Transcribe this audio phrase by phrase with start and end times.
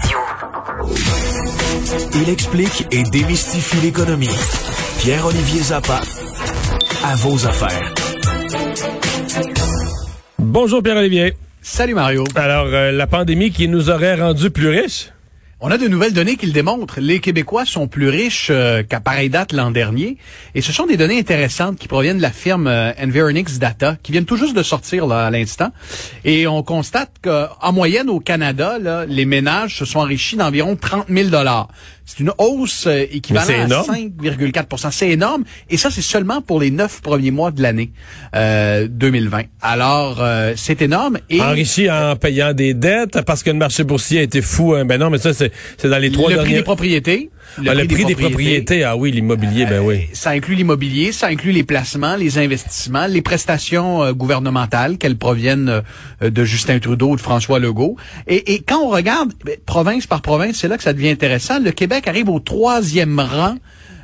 [0.00, 0.18] Radio.
[2.14, 4.28] Il explique et démystifie l'économie.
[4.98, 6.00] Pierre-Olivier Zappa,
[7.04, 7.94] à vos affaires.
[10.38, 11.34] Bonjour Pierre-Olivier.
[11.62, 12.24] Salut Mario.
[12.34, 15.10] Alors, euh, la pandémie qui nous aurait rendus plus riches?
[15.62, 17.00] On a de nouvelles données qui le démontrent.
[17.00, 20.16] Les Québécois sont plus riches euh, qu'à pareille date l'an dernier.
[20.54, 24.10] Et ce sont des données intéressantes qui proviennent de la firme euh, Environix Data, qui
[24.12, 25.70] viennent tout juste de sortir là, à l'instant.
[26.24, 31.08] Et on constate qu'en moyenne au Canada, là, les ménages se sont enrichis d'environ 30
[31.10, 31.28] 000
[32.10, 35.44] c'est une hausse euh, équivalente à 5,4% C'est énorme.
[35.68, 37.92] Et ça, c'est seulement pour les neuf premiers mois de l'année
[38.34, 39.42] euh, 2020.
[39.62, 41.18] Alors, euh, c'est énorme.
[41.28, 44.74] Et, Enrichi en payant des dettes parce que le marché boursier a été fou.
[44.74, 44.84] Hein.
[44.86, 45.52] Ben non, mais ça, c'est
[45.84, 46.42] dans les trois derniers...
[46.42, 47.30] Le prix des propriétés.
[47.58, 48.84] Le, ah, prix, des, propriétés.
[48.84, 49.94] Ah oui, l'immobilier, ben oui.
[49.94, 55.82] Euh, ça inclut l'immobilier, ça inclut les placements, les investissements, les prestations gouvernementales, qu'elles proviennent
[56.20, 57.96] de Justin Trudeau ou de François Legault.
[58.26, 61.58] Et, et quand on regarde ben, province par province, c'est là que ça devient intéressant.
[61.58, 63.56] Le Québec arrive au troisième rang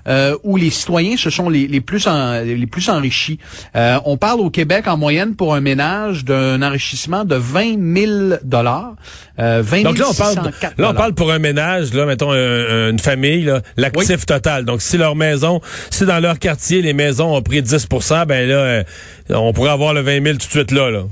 [0.07, 2.07] euh, où les citoyens se sont les, plus
[2.45, 3.39] les plus enrichis.
[3.75, 8.12] Euh, on parle au Québec en moyenne pour un ménage d'un enrichissement de 20 000
[8.43, 8.95] dollars.
[9.39, 13.53] Euh, Donc là on parle là on parle pour un ménage là mettons une famille
[13.77, 14.65] l'actif total.
[14.65, 18.84] Donc si leur maison si dans leur quartier les maisons ont pris 10% ben là
[19.31, 21.03] on pourrait avoir le 20 000 tout de suite là là.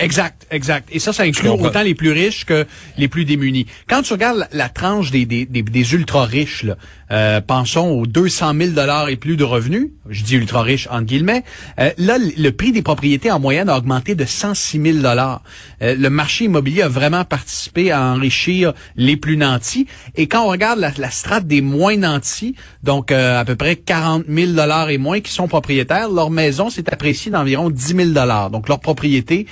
[0.00, 0.88] Exact, exact.
[0.92, 3.66] Et ça, ça inclut autant les plus riches que les plus démunis.
[3.88, 6.76] Quand tu regardes la, tranche des, des, des, ultra riches, là,
[7.10, 11.06] euh, pensons aux 200 000 dollars et plus de revenus, je dis ultra riches entre
[11.06, 11.42] guillemets,
[11.80, 15.42] euh, là, le prix des propriétés en moyenne a augmenté de 106 000 dollars.
[15.82, 19.88] Euh, le marché immobilier a vraiment participé à enrichir les plus nantis.
[20.14, 22.54] Et quand on regarde la, la strate des moins nantis,
[22.84, 26.92] donc à peu près 40 000 dollars et moins qui sont propriétaires, leur maison s'est
[26.92, 28.50] appréciée d'environ 10 000 dollars.
[28.50, 29.46] Donc leur propriété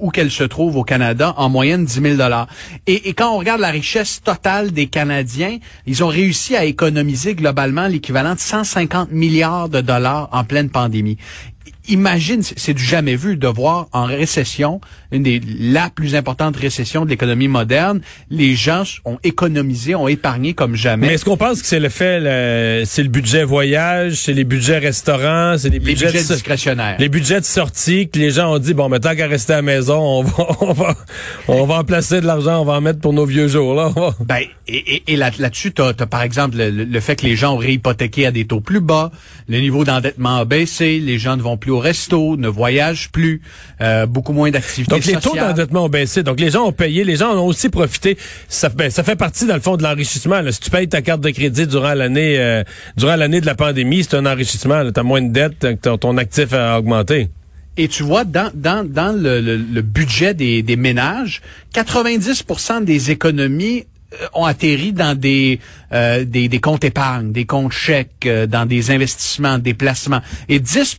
[0.00, 2.46] où, qu'elle se trouve au Canada, en moyenne 10 000 dollars.
[2.86, 7.34] Et, et, quand on regarde la richesse totale des Canadiens, ils ont réussi à économiser
[7.34, 11.18] globalement l'équivalent de 150 milliards de dollars en pleine pandémie
[11.88, 14.80] imagine, c'est du jamais vu de voir en récession,
[15.10, 20.54] une des la plus importante récession de l'économie moderne, les gens ont économisé, ont épargné
[20.54, 21.08] comme jamais.
[21.08, 24.78] Mais est-ce qu'on pense que c'est le fait, c'est le budget voyage, c'est les budgets
[24.78, 28.88] restaurants, c'est les budgets, discrétionnaires, les budgets de sortie que les gens ont dit bon,
[28.88, 30.94] mais tant qu'à rester à la maison, on va, on va,
[31.48, 33.92] on va en placer de l'argent, on va en mettre pour nos vieux jours là.
[34.20, 37.58] Ben et, et, là, là-dessus, t'as as, par exemple le, fait que les gens ont
[37.58, 39.10] réhypothéqué à des taux plus bas,
[39.48, 43.42] le niveau d'endettement a baissé, les gens ne vont plus au resto, ne voyagent plus,
[43.80, 46.22] euh, beaucoup moins d'activités Donc les taux d'endettement ont baissé.
[46.22, 48.16] Donc les gens ont payé, les gens ont aussi profité.
[48.48, 50.40] Ça, ben, ça fait partie dans le fond de l'enrichissement.
[50.50, 52.62] Si tu payes ta carte de crédit durant l'année, euh,
[52.96, 54.90] durant l'année de la pandémie, c'est un enrichissement.
[54.92, 57.28] Tu as moins de dettes, ton, ton actif a augmenté.
[57.78, 61.40] Et tu vois, dans, dans, dans le, le, budget des, des ménages,
[61.74, 63.91] 90% des économies euh,
[64.34, 65.60] ont atterri dans des,
[65.92, 70.20] euh, des, des, comptes épargne, des comptes chèques, euh, dans des investissements, des placements.
[70.48, 70.98] Et 10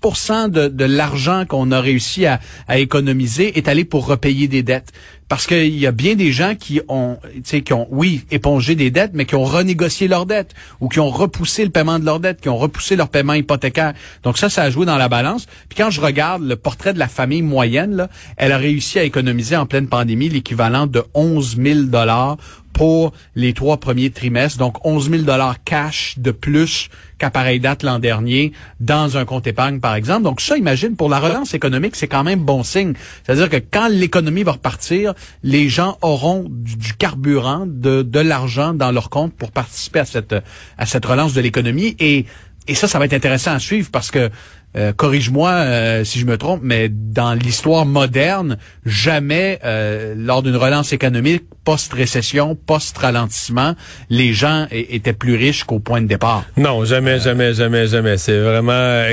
[0.50, 4.92] de, de l'argent qu'on a réussi à, à, économiser est allé pour repayer des dettes.
[5.30, 9.12] Parce qu'il y a bien des gens qui ont, qui ont, oui, épongé des dettes,
[9.16, 12.40] mais qui ont renégocié leurs dettes ou qui ont repoussé le paiement de leurs dettes,
[12.40, 13.94] qui ont repoussé leur paiement hypothécaire.
[14.22, 15.48] Donc ça, ça a joué dans la balance.
[15.70, 19.04] Puis quand je regarde le portrait de la famille moyenne, là, elle a réussi à
[19.04, 22.38] économiser en pleine pandémie l'équivalent de 11 000 dollars
[22.74, 24.58] pour les trois premiers trimestres.
[24.58, 29.48] Donc, 11 000 dollars cash de plus qu'à pareille date l'an dernier dans un compte
[29.48, 30.24] épargne, par exemple.
[30.24, 32.94] Donc, ça, imagine, pour la relance économique, c'est quand même bon signe.
[33.24, 35.14] C'est-à-dire que quand l'économie va repartir,
[35.44, 40.36] les gens auront du, carburant, de, de l'argent dans leur compte pour participer à cette,
[40.78, 41.96] à cette relance de l'économie.
[42.00, 42.26] Et,
[42.68, 44.30] et ça, ça va être intéressant à suivre parce que
[44.76, 50.56] euh, corrige-moi euh, si je me trompe, mais dans l'histoire moderne, jamais euh, lors d'une
[50.56, 53.76] relance économique post-récession, post-ralentissement,
[54.10, 56.44] les gens étaient plus riches qu'au point de départ.
[56.58, 58.18] Non, jamais, jamais, jamais, jamais.
[58.18, 59.04] C'est vraiment,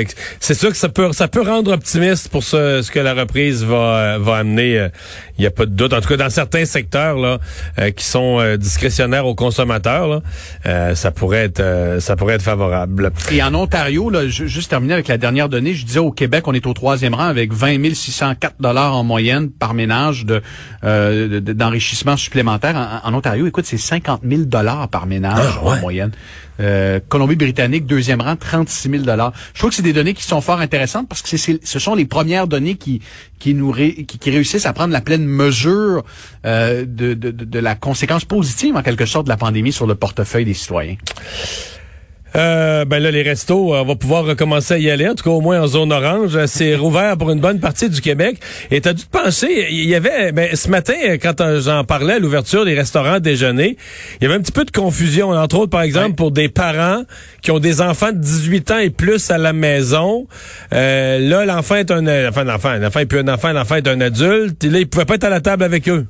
[0.41, 3.63] c'est sûr que ça peut, ça peut rendre optimiste pour ce, ce que la reprise
[3.63, 4.89] va, va amener.
[5.37, 5.93] Il n'y a pas de doute.
[5.93, 7.39] En tout cas, dans certains secteurs là,
[7.91, 10.21] qui sont discrétionnaires aux consommateurs,
[10.65, 13.13] là, ça pourrait être, ça pourrait être favorable.
[13.31, 16.53] Et en Ontario, là, juste terminer avec la dernière données, je disais au Québec, on
[16.53, 20.41] est au troisième rang avec 20 604 dollars en moyenne par ménage de
[20.83, 23.01] euh, d'enrichissement supplémentaire.
[23.03, 26.11] En, Ontario, écoute, c'est 50 000 dollars par ménage ah, en moyenne.
[26.59, 29.33] Euh, Colombie-Britannique, deuxième rang, 36 000 dollars.
[29.53, 31.95] Je trouve que c'est des données qui sont fort intéressantes parce que c'est, ce sont
[31.95, 33.01] les premières données qui
[33.39, 36.03] qui nous qui, réussissent à prendre la pleine mesure
[36.45, 39.95] euh, de, de, de la conséquence positive en quelque sorte de la pandémie sur le
[39.95, 40.95] portefeuille des citoyens.
[42.35, 45.31] Euh, ben là, les restos, on va pouvoir recommencer à y aller, en tout cas
[45.31, 46.37] au moins en zone orange.
[46.45, 48.37] C'est rouvert pour une bonne partie du Québec.
[48.69, 52.13] Et t'as dû te penser, il y avait, ben, ce matin, quand euh, j'en parlais
[52.13, 53.77] à l'ouverture des restaurants déjeuner,
[54.19, 57.03] il y avait un petit peu de confusion, entre autres, par exemple, pour des parents
[57.41, 60.27] qui ont des enfants de 18 ans et plus à la maison.
[60.73, 64.01] Euh, là, l'enfant est un, enfin, l'enfant, l'enfant est plus un enfant, l'enfant est un
[64.01, 64.63] adulte.
[64.63, 66.05] Et là, il pouvait pas être à la table avec eux.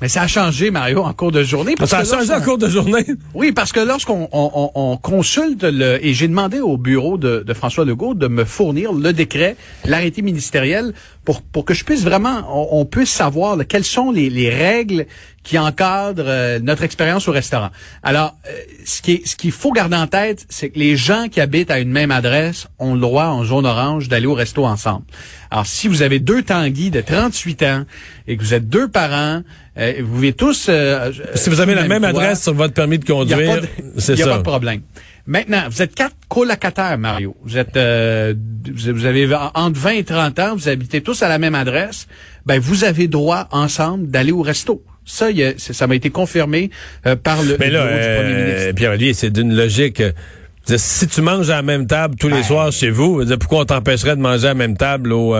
[0.00, 1.74] Mais ça a changé, Mario, en cours de journée.
[1.74, 3.04] Parce ça a changé en cours de journée?
[3.34, 6.04] Oui, parce que lorsqu'on on, on, consulte le...
[6.04, 10.22] Et j'ai demandé au bureau de, de, François Legault de me fournir le décret, l'arrêté
[10.22, 10.94] ministériel,
[11.24, 12.46] pour, pour que je puisse vraiment...
[12.72, 15.06] On, puisse savoir quelles sont les, les règles
[15.42, 17.70] qui encadrent euh, notre expérience au restaurant.
[18.02, 18.52] Alors, euh,
[18.84, 21.78] ce qui ce qu'il faut garder en tête, c'est que les gens qui habitent à
[21.78, 25.04] une même adresse ont le droit, en zone orange, d'aller au resto ensemble.
[25.52, 27.84] Alors, si vous avez deux tanguis de 38 ans
[28.26, 29.42] et que vous êtes deux parents,
[29.78, 30.70] euh, vous pouvez tous...
[31.34, 33.62] si vous avez la même, adresse sur votre permis de conduire,
[33.96, 34.12] c'est ça.
[34.14, 34.80] Il n'y a pas de problème.
[35.26, 37.36] Maintenant, vous êtes quatre colocataires, Mario.
[37.44, 41.54] Vous êtes, vous avez entre 20 et 30 ans, vous habitez tous à la même
[41.54, 42.06] adresse.
[42.46, 44.82] Ben, vous avez droit ensemble d'aller au resto.
[45.06, 45.26] Ça,
[45.56, 46.70] ça m'a été confirmé
[47.06, 48.74] euh, par le, Mais là, bureau du premier euh, ministre.
[48.74, 50.00] Pierre-Olivier, c'est d'une logique.
[50.00, 50.12] Euh,
[50.76, 54.16] si tu manges à la même table tous les soirs chez vous, pourquoi on t'empêcherait
[54.16, 55.36] de manger à la même table au,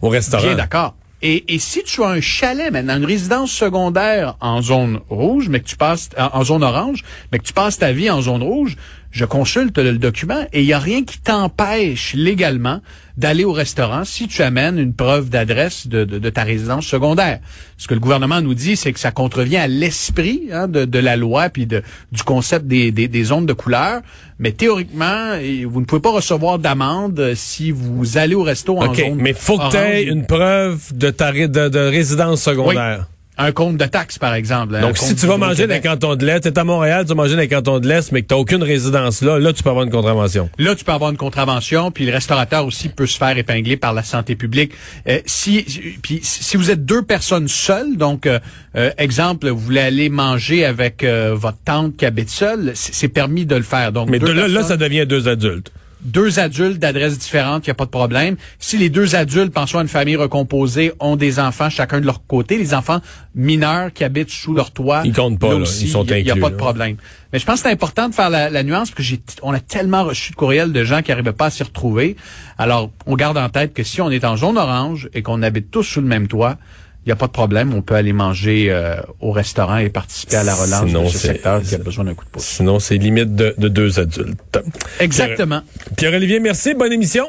[0.00, 0.42] au restaurant?
[0.42, 0.96] Bien d'accord.
[1.26, 5.64] Et, si tu as un chalet maintenant, une résidence secondaire en zone rouge, mais que
[5.64, 8.76] tu passes en zone orange, mais que tu passes ta vie en zone rouge,
[9.14, 12.80] je consulte le, document et il n'y a rien qui t'empêche légalement
[13.16, 17.38] d'aller au restaurant si tu amènes une preuve d'adresse de, de, ta résidence secondaire.
[17.76, 20.98] Ce que le gouvernement nous dit, c'est que ça contrevient à l'esprit hein, de, de,
[20.98, 24.02] la loi puis de, du concept des, des, des, zones de couleur.
[24.40, 25.36] Mais théoriquement,
[25.68, 29.58] vous ne pouvez pas recevoir d'amende si vous allez au resto en zone mais faut
[29.58, 33.06] que tu aies une preuve de ta de, résidence secondaire
[33.36, 34.78] un compte de taxes, par exemple.
[34.80, 37.08] Donc, si tu vas manger dans les cantons de l'Est, tu es à Montréal, tu
[37.08, 39.52] vas manger dans les cantons de l'Est, mais que tu n'as aucune résidence là, là,
[39.52, 40.48] tu peux avoir une contravention.
[40.58, 43.92] Là, tu peux avoir une contravention, puis le restaurateur aussi peut se faire épingler par
[43.92, 44.72] la santé publique.
[45.08, 45.64] Euh, si,
[46.02, 48.38] puis, si vous êtes deux personnes seules, donc, euh,
[48.76, 53.56] euh, exemple, vous voulez aller manger avec votre tante qui habite seule, c'est permis de
[53.56, 53.92] le faire.
[53.92, 55.72] Donc, mais là, là, ça devient deux adultes
[56.04, 58.36] deux adultes d'adresses différentes, il n'y a pas de problème.
[58.58, 62.26] Si les deux adultes, pensons à une famille recomposée, ont des enfants chacun de leur
[62.26, 63.00] côté, les enfants
[63.34, 66.50] mineurs qui habitent sous leur toit, ils comptent pas, ils sont Il n'y a, pas
[66.50, 66.96] de problème.
[67.32, 69.60] Mais je pense que c'est important de faire la, nuance parce que j'ai, on a
[69.60, 72.16] tellement reçu de courriels de gens qui n'arrivaient pas à s'y retrouver.
[72.58, 75.70] Alors, on garde en tête que si on est en zone orange et qu'on habite
[75.70, 76.58] tous sous le même toit,
[77.04, 77.74] il n'y a pas de problème.
[77.74, 81.62] On peut aller manger euh, au restaurant et participer à la relance de ce secteur
[81.62, 82.44] qui a besoin d'un coup de pouce.
[82.44, 84.58] Sinon, c'est limite de, deux adultes.
[85.00, 85.60] Exactement.
[85.96, 86.74] Pierre-Olivier, merci.
[86.74, 87.26] Bonne émission.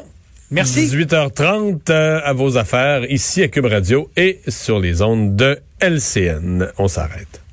[0.50, 0.86] Merci.
[0.86, 6.68] 18h30 euh, à vos affaires ici à Cube Radio et sur les ondes de LCN.
[6.78, 7.45] On s'arrête.